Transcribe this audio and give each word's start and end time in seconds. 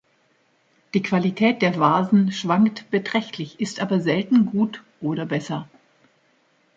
Die 0.95 1.03
Qualität 1.03 1.61
der 1.61 1.79
Vasen 1.79 2.31
schwankt 2.31 2.89
beträchtlich, 2.89 3.59
ist 3.59 3.79
aber 3.79 3.99
selten 3.99 4.47
gut 4.47 4.83
oder 4.99 5.27
besser. 5.27 5.69